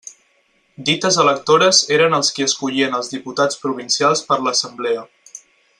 [0.87, 5.05] Dites electores eren els qui escollien als diputats provincials per a l'assemblea.